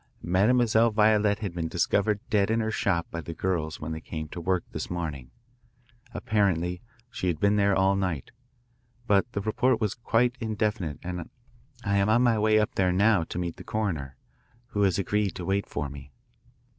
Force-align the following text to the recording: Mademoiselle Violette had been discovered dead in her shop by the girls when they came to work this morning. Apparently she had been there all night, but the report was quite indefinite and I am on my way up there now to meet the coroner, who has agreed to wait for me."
Mademoiselle 0.23 0.89
Violette 0.89 1.37
had 1.41 1.53
been 1.53 1.67
discovered 1.67 2.21
dead 2.31 2.49
in 2.49 2.59
her 2.59 2.71
shop 2.71 3.05
by 3.11 3.21
the 3.21 3.35
girls 3.35 3.79
when 3.79 3.91
they 3.91 4.01
came 4.01 4.27
to 4.27 4.41
work 4.41 4.63
this 4.71 4.89
morning. 4.89 5.29
Apparently 6.11 6.81
she 7.11 7.27
had 7.27 7.39
been 7.39 7.55
there 7.55 7.75
all 7.75 7.95
night, 7.95 8.31
but 9.05 9.31
the 9.33 9.41
report 9.41 9.79
was 9.79 9.93
quite 9.93 10.35
indefinite 10.39 10.97
and 11.03 11.29
I 11.83 11.97
am 11.97 12.09
on 12.09 12.23
my 12.23 12.39
way 12.39 12.57
up 12.57 12.73
there 12.73 12.91
now 12.91 13.23
to 13.25 13.37
meet 13.37 13.57
the 13.57 13.63
coroner, 13.63 14.15
who 14.69 14.81
has 14.81 14.97
agreed 14.97 15.35
to 15.35 15.45
wait 15.45 15.67
for 15.67 15.87
me." 15.87 16.11